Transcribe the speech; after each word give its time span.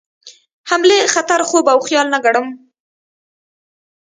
حملې 0.69 0.99
خطر 1.13 1.39
خوب 1.49 1.65
او 1.73 1.79
خیال 1.87 2.07
نه 2.13 2.19
ګڼم. 2.25 2.47